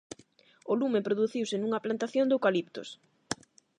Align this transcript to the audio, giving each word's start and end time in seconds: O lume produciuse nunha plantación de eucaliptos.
O 0.71 0.73
lume 0.81 1.05
produciuse 1.07 1.55
nunha 1.57 1.83
plantación 1.85 2.25
de 2.27 2.35
eucaliptos. 2.37 2.87